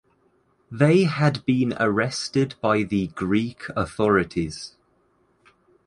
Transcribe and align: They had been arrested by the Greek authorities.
They 0.71 1.03
had 1.03 1.45
been 1.45 1.75
arrested 1.79 2.55
by 2.59 2.81
the 2.81 3.09
Greek 3.09 3.69
authorities. 3.75 4.75